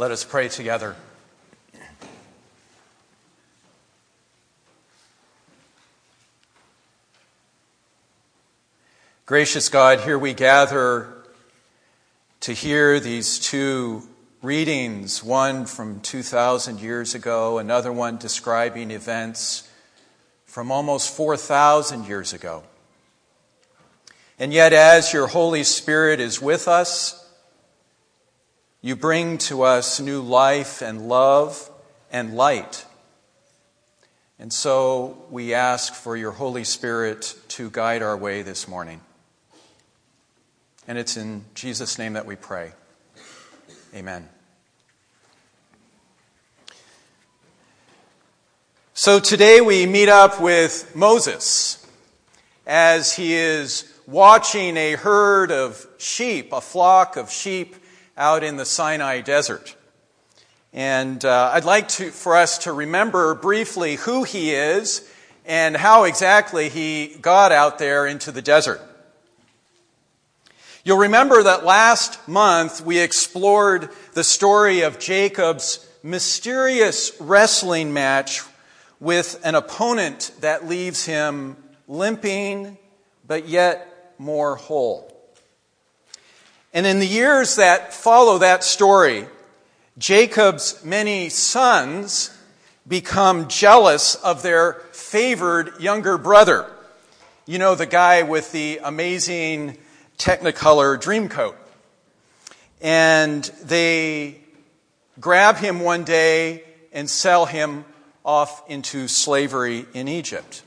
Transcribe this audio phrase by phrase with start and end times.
[0.00, 0.96] Let us pray together.
[9.26, 11.12] Gracious God, here we gather
[12.40, 14.04] to hear these two
[14.40, 19.68] readings, one from 2,000 years ago, another one describing events
[20.46, 22.62] from almost 4,000 years ago.
[24.38, 27.19] And yet, as your Holy Spirit is with us,
[28.82, 31.70] you bring to us new life and love
[32.10, 32.86] and light.
[34.38, 39.02] And so we ask for your Holy Spirit to guide our way this morning.
[40.88, 42.72] And it's in Jesus' name that we pray.
[43.94, 44.28] Amen.
[48.94, 51.86] So today we meet up with Moses
[52.66, 57.76] as he is watching a herd of sheep, a flock of sheep
[58.20, 59.74] out in the Sinai desert.
[60.74, 65.10] And uh, I'd like to, for us to remember briefly who he is
[65.46, 68.80] and how exactly he got out there into the desert.
[70.84, 78.42] You'll remember that last month we explored the story of Jacob's mysterious wrestling match
[79.00, 81.56] with an opponent that leaves him
[81.88, 82.76] limping,
[83.26, 85.09] but yet more whole.
[86.72, 89.26] And in the years that follow that story,
[89.98, 92.36] Jacob's many sons
[92.86, 96.70] become jealous of their favored younger brother.
[97.46, 99.78] You know, the guy with the amazing
[100.16, 101.56] Technicolor Dreamcoat.
[102.80, 104.40] And they
[105.18, 107.84] grab him one day and sell him
[108.24, 110.62] off into slavery in Egypt.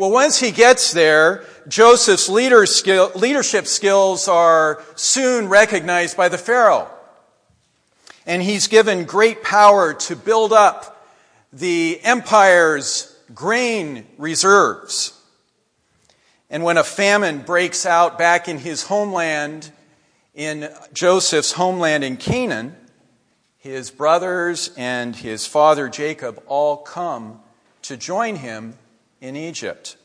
[0.00, 6.38] Well, once he gets there, Joseph's leader skill, leadership skills are soon recognized by the
[6.38, 6.88] Pharaoh.
[8.24, 11.06] And he's given great power to build up
[11.52, 15.20] the empire's grain reserves.
[16.48, 19.70] And when a famine breaks out back in his homeland,
[20.34, 22.74] in Joseph's homeland in Canaan,
[23.58, 27.42] his brothers and his father Jacob all come
[27.82, 28.78] to join him
[29.20, 29.96] in Egypt.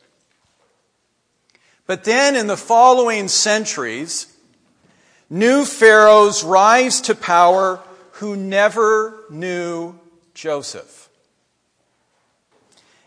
[1.87, 4.27] But then in the following centuries,
[5.29, 7.79] new pharaohs rise to power
[8.13, 9.99] who never knew
[10.33, 11.09] Joseph.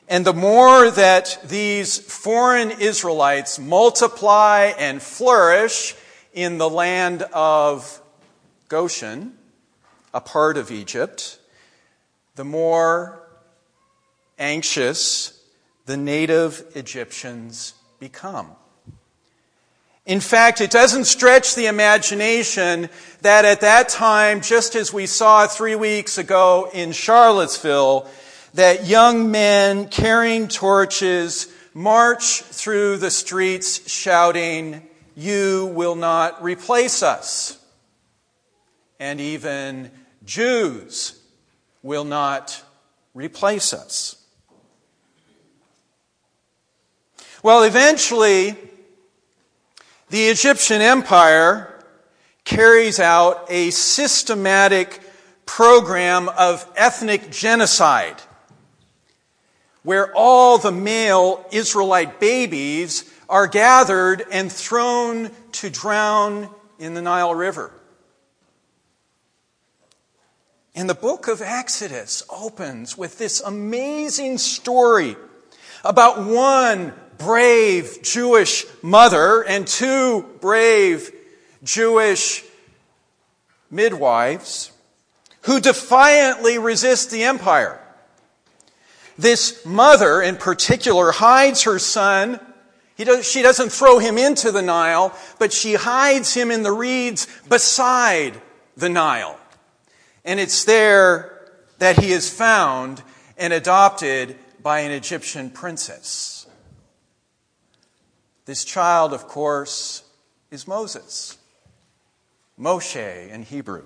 [0.09, 5.95] And the more that these foreign Israelites multiply and flourish
[6.33, 8.01] in the land of
[8.69, 9.35] Goshen,
[10.15, 11.39] a part of Egypt,
[12.37, 13.21] the more
[14.39, 15.38] anxious
[15.89, 18.51] the native Egyptians become.
[20.05, 22.91] In fact, it doesn't stretch the imagination
[23.23, 28.07] that at that time, just as we saw three weeks ago in Charlottesville,
[28.53, 37.59] that young men carrying torches march through the streets shouting, You will not replace us.
[39.01, 39.91] And even
[40.23, 41.19] Jews
[41.83, 42.63] will not
[43.15, 44.18] replace us.
[47.41, 48.57] Well, eventually,
[50.11, 51.73] the Egyptian empire
[52.45, 55.01] carries out a systematic
[55.47, 58.21] program of ethnic genocide
[59.85, 66.51] where all the male Israelite babies are gathered and thrown to drown
[66.81, 67.71] in the Nile River.
[70.75, 75.17] And the book of Exodus opens with this amazing story
[75.85, 81.13] about one brave Jewish mother and two brave
[81.63, 82.45] Jewish
[83.71, 84.73] midwives
[85.43, 87.81] who defiantly resist the empire.
[89.19, 92.39] This mother in particular hides her son.
[92.97, 97.27] Does, she doesn't throw him into the Nile, but she hides him in the reeds
[97.49, 98.41] beside
[98.77, 99.39] the Nile.
[100.25, 103.03] And it's there that he is found
[103.37, 106.38] and adopted by an Egyptian princess.
[108.49, 110.03] This child, of course,
[110.51, 111.37] is Moses,
[112.59, 113.85] Moshe in Hebrew.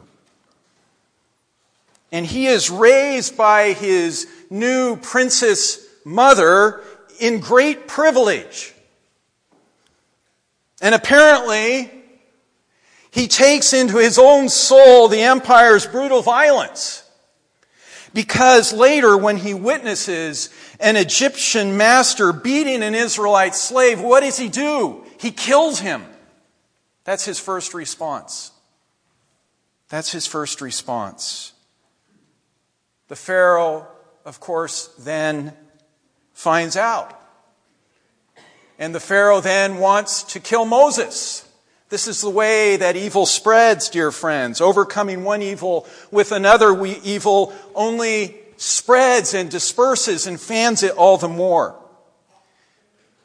[2.13, 6.81] And he is raised by his new princess mother
[7.19, 8.73] in great privilege.
[10.81, 11.91] And apparently,
[13.11, 17.02] he takes into his own soul the empire's brutal violence.
[18.15, 24.49] Because later, when he witnesses an Egyptian master beating an Israelite slave, what does he
[24.49, 25.05] do?
[25.19, 26.05] He kills him.
[27.05, 28.53] That's his first response.
[29.89, 31.53] That's his first response.
[33.09, 33.87] The Pharaoh,
[34.25, 35.55] of course, then
[36.33, 37.19] finds out.
[38.79, 41.49] And the Pharaoh then wants to kill Moses.
[41.93, 44.63] This is the way that evil spreads, dear friends.
[44.63, 51.19] Overcoming one evil with another we evil only spreads and disperses and fans it all
[51.19, 51.79] the more.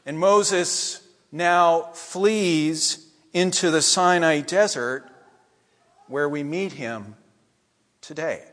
[0.04, 1.00] And Moses
[1.32, 5.10] now flees into the Sinai desert
[6.06, 7.16] where we meet him
[8.02, 8.44] today.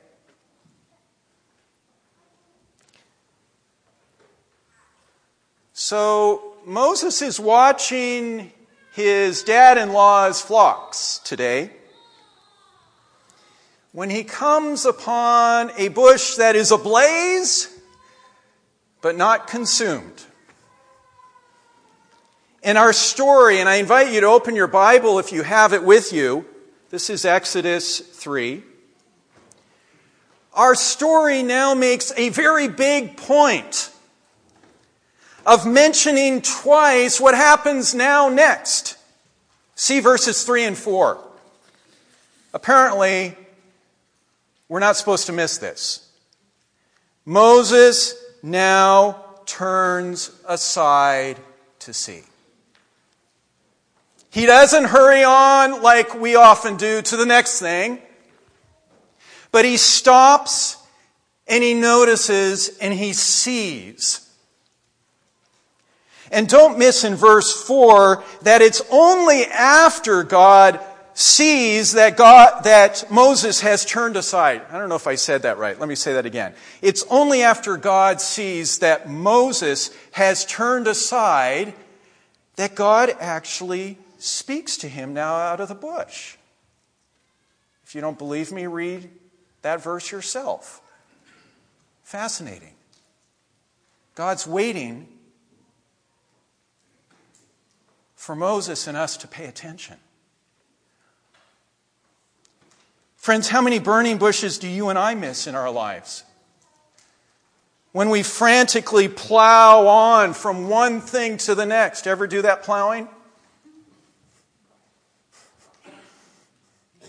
[5.74, 8.54] So Moses is watching
[8.96, 11.70] his dad in law's flocks today
[13.92, 17.70] when he comes upon a bush that is ablaze
[19.02, 20.24] but not consumed.
[22.64, 25.84] In our story, and I invite you to open your Bible if you have it
[25.84, 26.46] with you,
[26.90, 28.64] this is Exodus 3.
[30.54, 33.92] Our story now makes a very big point
[35.46, 38.98] of mentioning twice what happens now next.
[39.76, 41.20] See verses 3 and 4.
[42.54, 43.36] Apparently,
[44.70, 46.10] we're not supposed to miss this.
[47.26, 51.38] Moses now turns aside
[51.80, 52.24] to see.
[54.32, 58.00] He doesn't hurry on like we often do to the next thing,
[59.52, 60.78] but he stops
[61.48, 64.25] and he notices and he sees
[66.32, 70.80] and don't miss in verse 4 that it's only after God
[71.14, 74.62] sees that God, that Moses has turned aside.
[74.70, 75.80] I don't know if I said that right.
[75.80, 76.54] Let me say that again.
[76.82, 81.74] It's only after God sees that Moses has turned aside
[82.58, 86.36] that God actually speaks to him now out of the bush.
[87.86, 89.10] If you don't believe me, read
[89.62, 90.82] that verse yourself.
[92.04, 92.74] Fascinating.
[94.16, 95.08] God's waiting
[98.26, 99.98] for Moses and us to pay attention.
[103.18, 106.24] Friends, how many burning bushes do you and I miss in our lives?
[107.92, 112.08] When we frantically plow on from one thing to the next.
[112.08, 113.08] Ever do that plowing?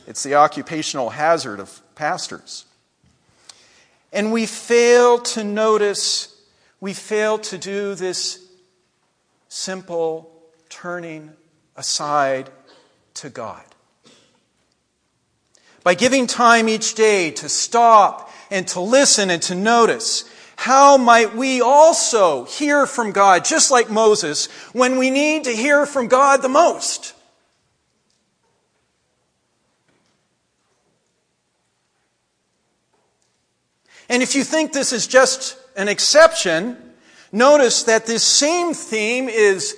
[0.06, 2.66] It's the occupational hazard of pastors.
[4.12, 6.38] And we fail to notice,
[6.78, 8.46] we fail to do this
[9.48, 10.35] simple
[10.76, 11.32] turning
[11.74, 12.50] aside
[13.14, 13.64] to God.
[15.82, 21.34] By giving time each day to stop and to listen and to notice, how might
[21.34, 26.42] we also hear from God, just like Moses, when we need to hear from God
[26.42, 27.14] the most?
[34.10, 36.76] And if you think this is just an exception,
[37.32, 39.74] notice that this same theme is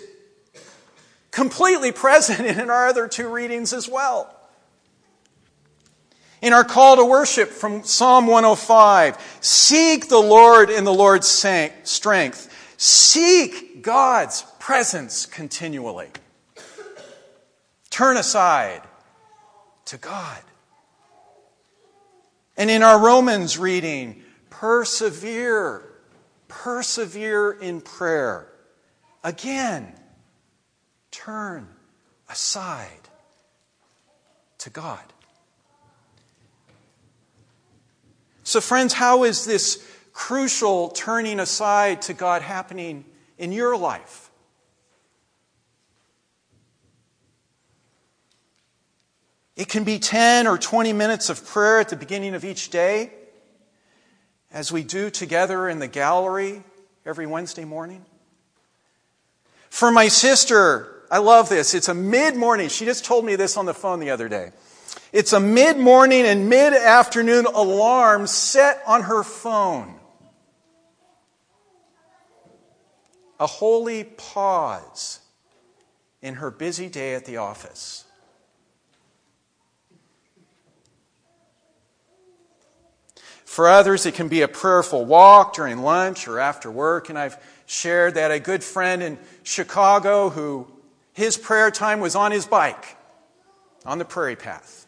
[1.31, 4.35] completely present in our other two readings as well.
[6.41, 12.55] In our call to worship from Psalm 105, seek the Lord in the Lord's strength.
[12.77, 16.09] Seek God's presence continually.
[17.91, 18.83] Turn aside
[19.87, 20.39] to God.
[22.57, 25.83] And in our Romans reading, persevere,
[26.47, 28.47] persevere in prayer.
[29.25, 29.93] Again,
[31.25, 31.67] turn
[32.29, 33.09] aside
[34.59, 35.03] to God.
[38.45, 43.05] So, friends, how is this crucial turning aside to God happening
[43.37, 44.31] in your life?
[49.57, 53.11] It can be 10 or 20 minutes of prayer at the beginning of each day,
[54.53, 56.63] as we do together in the gallery
[57.05, 58.05] every Wednesday morning.
[59.69, 61.75] For my sister, I love this.
[61.75, 62.69] It's a mid morning.
[62.69, 64.53] She just told me this on the phone the other day.
[65.13, 69.95] It's a mid morning and mid afternoon alarm set on her phone.
[73.41, 75.21] A holy pause
[76.21, 78.05] in her busy day at the office.
[83.45, 87.09] For others, it can be a prayerful walk during lunch or after work.
[87.09, 87.37] And I've
[87.67, 90.69] shared that a good friend in Chicago who
[91.19, 92.97] his prayer time was on his bike,
[93.85, 94.87] on the prairie path.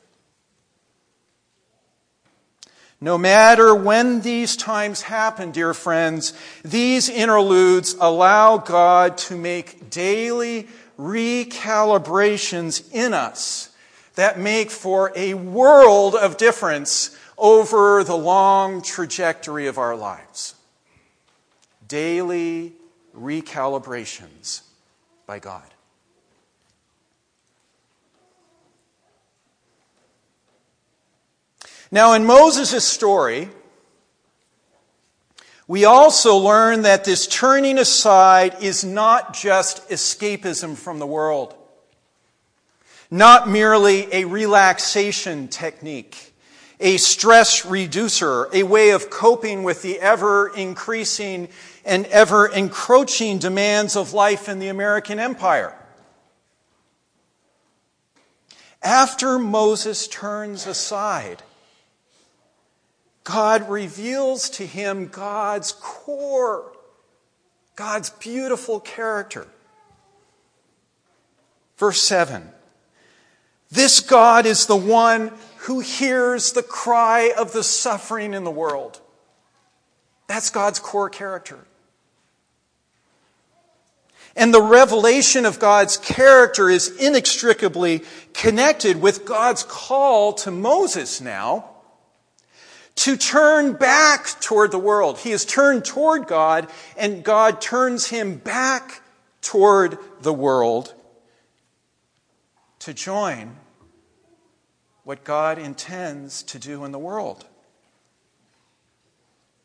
[3.01, 6.33] No matter when these times happen, dear friends,
[6.65, 13.71] these interludes allow God to make daily recalibrations in us
[14.15, 20.55] that make for a world of difference over the long trajectory of our lives.
[21.89, 22.75] Daily
[23.17, 24.61] recalibrations
[25.27, 25.65] by God.
[31.91, 33.49] Now, in Moses' story,
[35.67, 41.55] we also learn that this turning aside is not just escapism from the world,
[43.11, 46.33] not merely a relaxation technique,
[46.79, 51.49] a stress reducer, a way of coping with the ever increasing
[51.85, 55.75] and ever encroaching demands of life in the American empire.
[58.81, 61.43] After Moses turns aside,
[63.25, 66.73] God reveals to him God's core,
[67.77, 69.47] God's beautiful character.
[71.77, 72.51] Verse 7
[73.71, 79.01] This God is the one who hears the cry of the suffering in the world.
[80.27, 81.59] That's God's core character.
[84.37, 91.71] And the revelation of God's character is inextricably connected with God's call to Moses now
[92.97, 95.19] to turn back toward the world.
[95.19, 99.03] He has turned toward God, and God turns him back
[99.41, 100.95] toward the world
[102.81, 103.57] to join
[105.05, 107.47] what God intends to do in the world.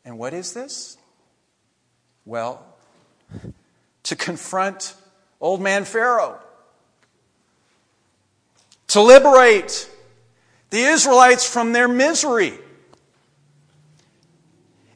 [0.04, 0.96] And what is this?
[2.24, 2.64] Well,
[4.04, 4.94] to confront
[5.40, 6.38] old man Pharaoh,
[8.88, 9.90] to liberate
[10.70, 12.58] the Israelites from their misery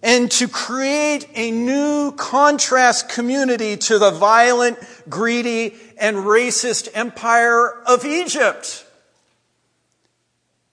[0.02, 4.78] and to create a new contrast community to the violent,
[5.08, 8.86] greedy, and racist empire of Egypt.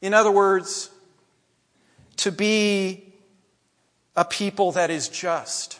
[0.01, 0.89] In other words,
[2.17, 3.13] to be
[4.15, 5.79] a people that is just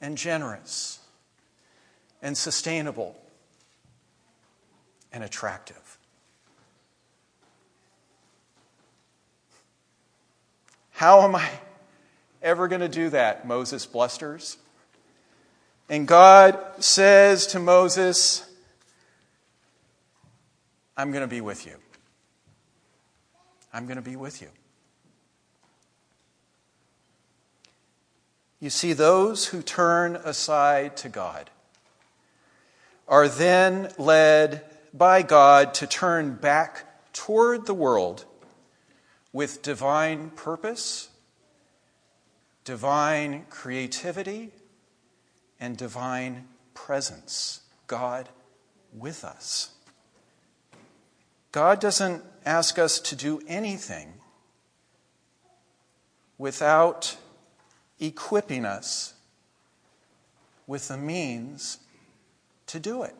[0.00, 0.98] and generous
[2.22, 3.16] and sustainable
[5.12, 5.98] and attractive.
[10.90, 11.48] How am I
[12.42, 13.46] ever going to do that?
[13.46, 14.58] Moses blusters.
[15.88, 18.48] And God says to Moses,
[20.96, 21.76] I'm going to be with you.
[23.72, 24.48] I'm going to be with you.
[28.60, 31.50] You see, those who turn aside to God
[33.06, 38.24] are then led by God to turn back toward the world
[39.32, 41.08] with divine purpose
[42.68, 44.50] divine creativity
[45.58, 47.62] and divine presence.
[47.86, 48.28] God
[48.92, 49.70] with us.
[51.50, 54.12] God doesn't ask us to do anything
[56.36, 57.16] without
[57.98, 59.14] equipping us
[60.66, 61.78] with the means
[62.66, 63.16] to do it.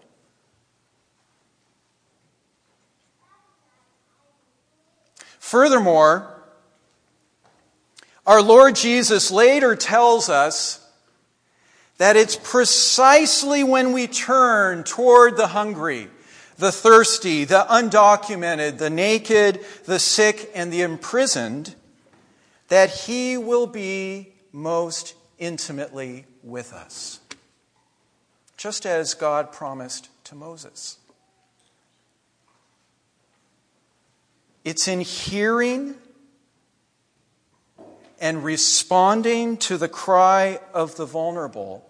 [5.38, 6.37] Furthermore,
[8.28, 10.86] our Lord Jesus later tells us
[11.96, 16.08] that it's precisely when we turn toward the hungry,
[16.58, 21.74] the thirsty, the undocumented, the naked, the sick, and the imprisoned
[22.68, 27.20] that He will be most intimately with us.
[28.58, 30.98] Just as God promised to Moses.
[34.66, 35.94] It's in hearing
[38.20, 41.84] and responding to the cry of the vulnerable,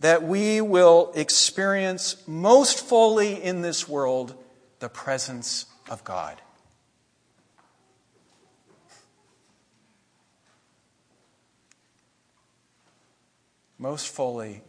[0.00, 4.34] that we will experience most fully in this world
[4.78, 6.40] the presence of God.
[13.78, 14.62] Most fully,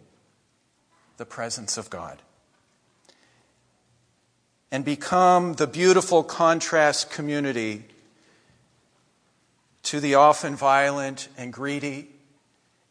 [1.17, 2.21] the presence of God.
[4.71, 7.85] And become the beautiful contrast community
[9.85, 12.09] to the often violent and greedy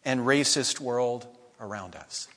[0.04, 1.26] and racist world
[1.60, 2.28] around us.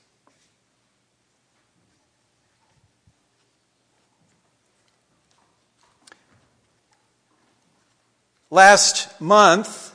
[8.50, 9.94] Last month,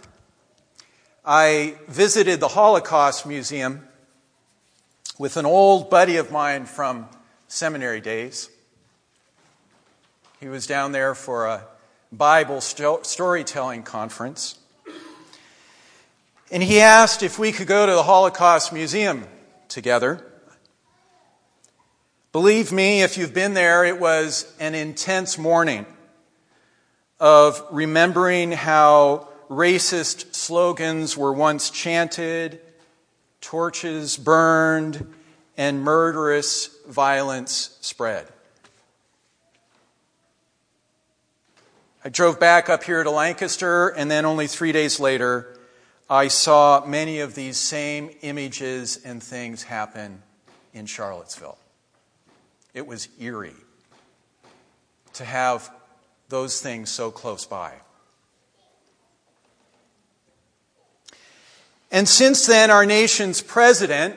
[1.24, 3.88] I visited the Holocaust Museum
[5.18, 7.08] with an old buddy of mine from
[7.48, 8.48] seminary days.
[10.38, 11.64] He was down there for a
[12.12, 14.58] Bible sto- storytelling conference.
[16.50, 19.26] And he asked if we could go to the Holocaust Museum
[19.68, 20.22] together.
[22.30, 25.86] Believe me, if you've been there, it was an intense morning
[27.18, 32.60] of remembering how racist slogans were once chanted,
[33.40, 35.14] torches burned,
[35.56, 38.26] and murderous violence spread.
[42.04, 45.56] I drove back up here to Lancaster, and then only three days later,
[46.10, 50.20] I saw many of these same images and things happen
[50.74, 51.58] in Charlottesville.
[52.74, 53.54] It was eerie
[55.12, 55.70] to have
[56.28, 57.72] those things so close by.
[61.92, 64.16] And since then, our nation's president,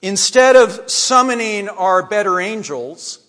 [0.00, 3.25] instead of summoning our better angels,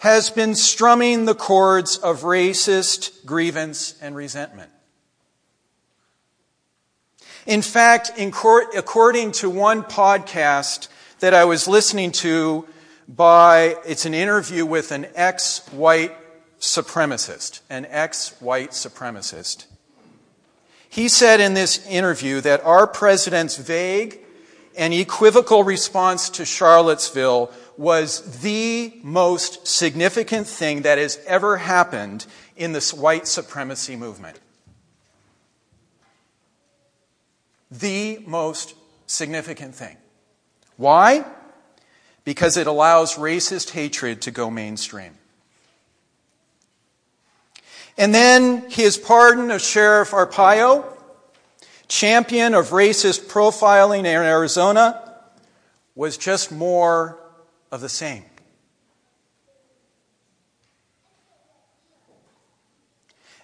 [0.00, 4.70] has been strumming the chords of racist grievance and resentment.
[7.46, 10.88] In fact, according to one podcast
[11.20, 12.66] that I was listening to
[13.08, 16.16] by, it's an interview with an ex-white
[16.60, 19.66] supremacist, an ex-white supremacist.
[20.88, 24.18] He said in this interview that our president's vague
[24.76, 32.72] and equivocal response to Charlottesville was the most significant thing that has ever happened in
[32.72, 34.38] this white supremacy movement.
[37.70, 38.74] The most
[39.06, 39.96] significant thing.
[40.76, 41.24] Why?
[42.24, 45.14] Because it allows racist hatred to go mainstream.
[47.96, 50.84] And then his pardon of Sheriff Arpaio,
[51.88, 55.22] champion of racist profiling in Arizona,
[55.94, 57.19] was just more
[57.70, 58.24] of the same.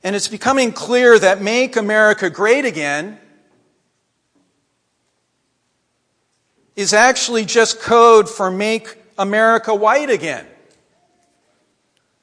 [0.02, 3.18] And it's becoming clear that Make America Great Again
[6.76, 10.46] is actually just code for Make America White Again.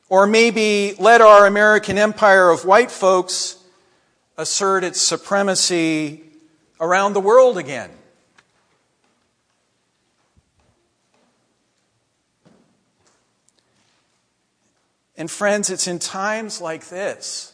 [0.08, 3.58] Or maybe let our American empire of white folks
[4.38, 6.24] assert its supremacy
[6.80, 7.90] around the world again.
[15.16, 17.54] And friends, it's in times like this,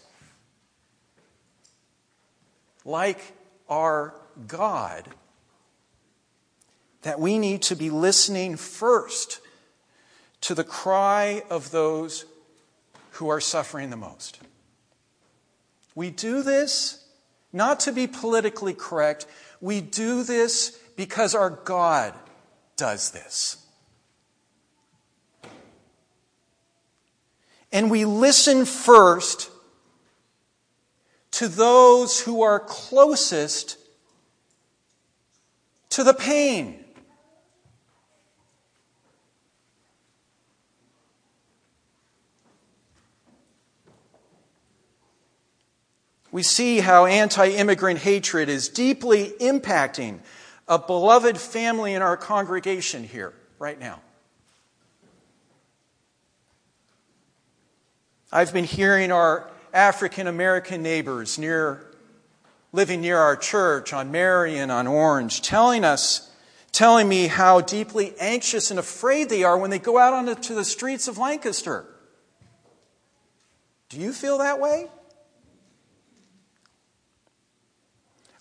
[2.85, 3.33] like
[3.67, 4.15] our
[4.47, 5.07] God,
[7.01, 9.41] that we need to be listening first
[10.41, 12.25] to the cry of those
[13.11, 14.39] who are suffering the most.
[15.95, 17.05] We do this
[17.51, 19.25] not to be politically correct,
[19.59, 22.13] we do this because our God
[22.75, 23.58] does this.
[27.71, 29.49] And we listen first
[31.31, 33.77] to those who are closest
[35.89, 36.83] to the pain.
[46.31, 50.19] We see how anti immigrant hatred is deeply impacting
[50.67, 53.99] a beloved family in our congregation here right now.
[58.31, 61.91] I've been hearing our African American neighbors near,
[62.71, 66.31] living near our church on Marion, on Orange, telling us,
[66.71, 70.63] telling me how deeply anxious and afraid they are when they go out onto the
[70.63, 71.85] streets of Lancaster.
[73.89, 74.87] Do you feel that way?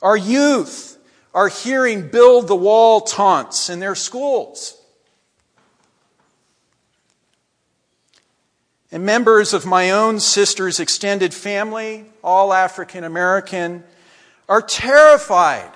[0.03, 0.98] Our youth
[1.33, 4.78] are hearing build the wall taunts in their schools.
[8.90, 13.85] And members of my own sister's extended family, all African American,
[14.48, 15.70] are terrified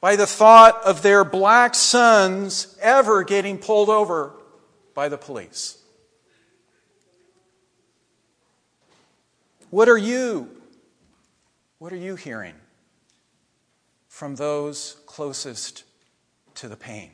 [0.00, 4.32] by the thought of their black sons ever getting pulled over
[4.92, 5.78] by the police.
[9.70, 10.50] What are you?
[11.78, 12.54] What are you hearing
[14.08, 15.84] from those closest
[16.56, 17.10] to the pain?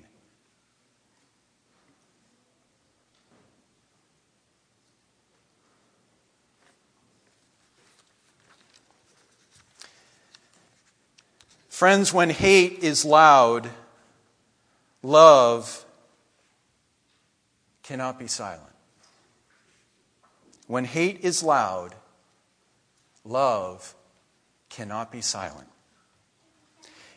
[11.81, 13.71] Friends, when hate is loud,
[15.03, 15.87] love
[17.83, 18.75] cannot be silent.
[20.66, 21.95] When hate is loud,
[23.25, 23.95] love
[24.69, 25.69] cannot be silent.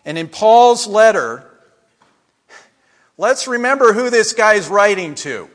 [0.06, 1.44] And in Paul's letter,
[3.18, 5.50] let's remember who this guy's writing to.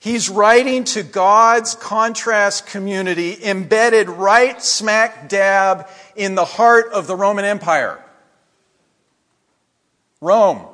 [0.00, 7.14] He's writing to God's contrast community embedded right smack dab in the heart of the
[7.14, 8.02] Roman Empire.
[10.22, 10.66] Rome,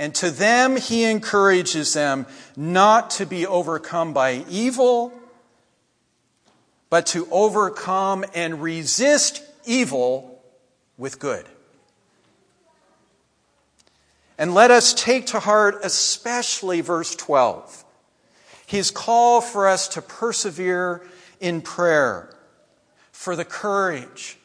[0.00, 5.12] And to them, he encourages them not to be overcome by evil,
[6.90, 10.42] but to overcome and resist evil
[10.98, 11.46] with good.
[14.36, 17.84] And let us take to heart especially verse 12.
[18.66, 21.06] His call for us to persevere
[21.40, 22.34] in prayer,
[23.12, 24.38] for the courage,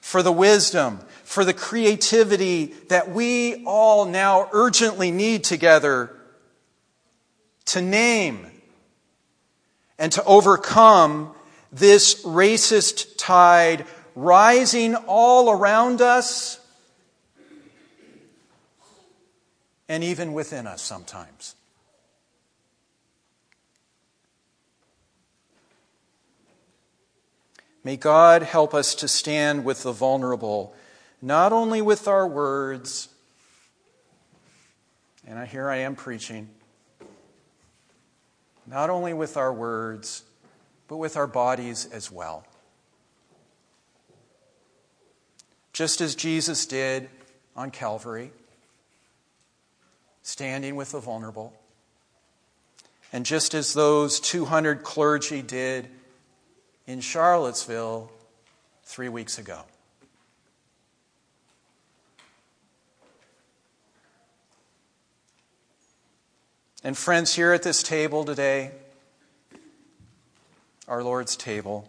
[0.00, 6.16] for the wisdom, for the creativity that we all now urgently need together
[7.66, 8.46] to name
[9.98, 11.32] and to overcome
[11.70, 16.58] this racist tide rising all around us
[19.92, 21.54] and even within us sometimes.
[27.84, 30.74] May God help us to stand with the vulnerable
[31.20, 33.10] not only with our words,
[35.26, 36.48] and here I am preaching,
[38.66, 40.22] not only with our words,
[40.88, 42.46] but with our bodies as well.
[45.74, 47.10] Just as Jesus did
[47.54, 48.32] on Calvary,
[50.22, 51.52] standing with the vulnerable,
[53.12, 55.88] and just as those 200 clergy did
[56.86, 58.10] in Charlottesville
[58.84, 59.62] three weeks ago.
[66.84, 68.72] And, friends, here at this table today,
[70.88, 71.88] our Lord's table,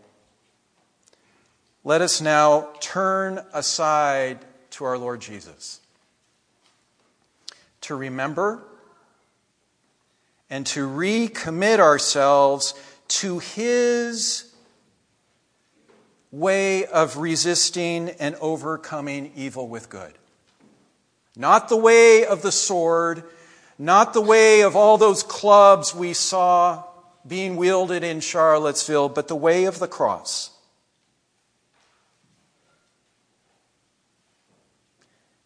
[1.83, 4.39] let us now turn aside
[4.71, 5.79] to our Lord Jesus
[7.83, 8.63] to remember
[10.49, 12.73] and to recommit ourselves
[13.07, 14.53] to His
[16.31, 20.13] way of resisting and overcoming evil with good.
[21.35, 23.23] Not the way of the sword
[23.77, 26.83] not the way of all those clubs we saw
[27.25, 30.51] being wielded in Charlottesville, but the way of the cross.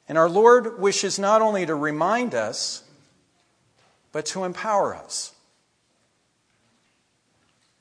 [0.08, 2.84] And our Lord wishes not only to remind us,
[4.12, 5.34] but to empower us.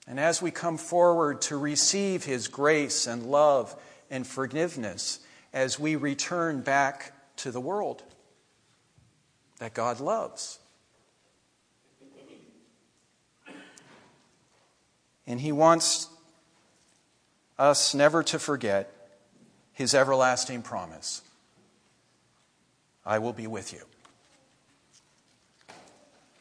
[0.09, 3.75] And as we come forward to receive His grace and love
[4.11, 5.21] and forgiveness
[5.53, 8.03] as we return back to the world
[9.59, 10.59] that God loves.
[15.27, 16.09] And He wants
[17.59, 18.93] us never to forget
[19.73, 21.23] His everlasting promise
[23.07, 23.83] I will be with you.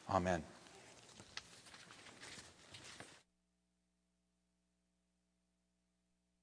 [0.10, 0.44] Amen.